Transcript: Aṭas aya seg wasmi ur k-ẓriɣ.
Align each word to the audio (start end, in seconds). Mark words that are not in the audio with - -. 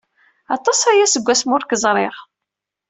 Aṭas 0.55 0.79
aya 0.91 1.05
seg 1.13 1.23
wasmi 1.27 1.53
ur 1.55 1.63
k-ẓriɣ. 1.65 2.15